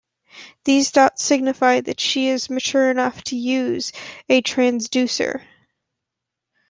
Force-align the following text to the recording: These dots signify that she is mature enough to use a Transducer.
These 0.65 0.89
dots 0.93 1.23
signify 1.23 1.81
that 1.81 1.99
she 1.99 2.29
is 2.29 2.49
mature 2.49 2.89
enough 2.89 3.23
to 3.25 3.35
use 3.35 3.91
a 4.29 4.41
Transducer. 4.41 5.43